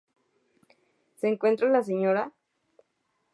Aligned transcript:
Se 1.17 1.27
encuentra 1.27 1.69
la 1.69 1.83
Sra. 1.83 2.31